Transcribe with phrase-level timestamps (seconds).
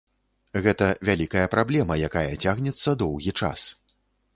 [0.67, 3.73] Гэта вялікая праблема, якая цягнецца доўгі час.